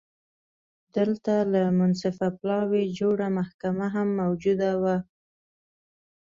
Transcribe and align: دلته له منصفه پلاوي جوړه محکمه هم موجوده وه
دلته 0.95 1.33
له 1.53 1.61
منصفه 1.79 2.27
پلاوي 2.39 2.83
جوړه 2.99 3.27
محکمه 3.37 3.87
هم 3.95 4.07
موجوده 4.21 4.71
وه 4.81 4.95